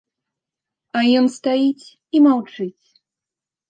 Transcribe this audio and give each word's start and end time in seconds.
А 0.97 1.05
ён 1.21 1.29
стаіць 1.37 1.87
і 2.17 2.27
маўчыць. 2.33 2.85